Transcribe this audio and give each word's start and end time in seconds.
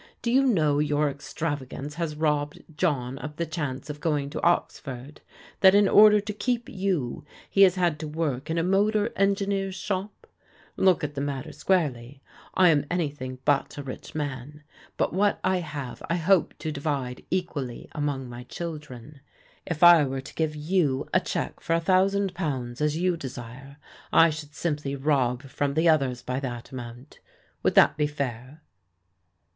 Do 0.23 0.31
you 0.31 0.41
know 0.41 0.79
your 0.79 1.11
extravagance 1.11 1.93
has 1.93 2.15
robbed 2.15 2.63
John 2.75 3.19
of 3.19 3.35
the 3.35 3.45
chance 3.45 3.87
of 3.87 3.99
going 3.99 4.31
to 4.31 4.41
Oxford— 4.41 5.21
that 5.61 5.75
in 5.75 5.87
order 5.87 6.19
to 6.19 6.33
keep 6.33 6.67
you, 6.67 7.23
he 7.51 7.61
has 7.61 7.75
had 7.75 7.99
to 7.99 8.07
work 8.07 8.49
in 8.49 8.57
a 8.57 8.63
motor 8.63 9.13
engineer's 9.15 9.75
shop? 9.75 10.25
Look 10.75 11.03
at 11.03 11.13
the 11.13 11.21
matter 11.21 11.51
squarely. 11.51 12.23
I 12.55 12.69
am 12.69 12.87
anything 12.89 13.37
but 13.45 13.77
a 13.77 13.83
rich 13.83 14.15
man, 14.15 14.63
but 14.97 15.13
what 15.13 15.39
I 15.43 15.57
have 15.57 16.01
I 16.09 16.15
hope 16.15 16.57
to 16.57 16.71
divide 16.71 17.23
equally 17.29 17.87
among 17.91 18.27
my 18.27 18.45
children. 18.45 19.21
If 19.67 19.83
I 19.83 20.03
were 20.05 20.21
to 20.21 20.33
give 20.33 20.55
you 20.55 21.07
a 21.13 21.19
check 21.19 21.59
for 21.59 21.73
a 21.73 21.79
thousand 21.79 22.33
pounds 22.33 22.81
as 22.81 22.97
you 22.97 23.17
desire, 23.17 23.77
I 24.11 24.31
should 24.31 24.55
simply 24.55 24.95
rob 24.95 25.43
from 25.43 25.75
the 25.75 25.87
others 25.89 26.23
by 26.23 26.39
that 26.39 26.71
amount. 26.71 27.19
Would 27.61 27.75
that 27.75 27.97
be 27.97 28.07
fair?" 28.07 28.63